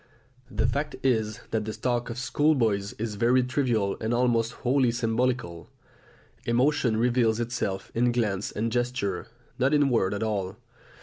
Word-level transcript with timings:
The 0.49 0.65
fact 0.65 0.95
is 1.03 1.41
that 1.51 1.65
the 1.65 1.73
talk 1.73 2.09
of 2.09 2.17
schoolboys 2.17 2.93
is 2.93 3.13
very 3.21 3.43
trivial 3.43 3.97
and 4.01 4.15
almost 4.15 4.51
wholly 4.65 4.89
symbolical; 4.89 5.69
emotion 6.43 6.97
reveals 6.97 7.39
itself 7.39 7.91
in 7.93 8.11
glance 8.11 8.51
and 8.51 8.71
gesture, 8.71 9.27
not 9.59 9.75
in 9.75 9.89
word 9.89 10.15
at 10.15 10.23
all. 10.23 10.55